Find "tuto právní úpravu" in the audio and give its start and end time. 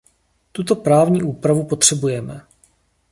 0.51-1.63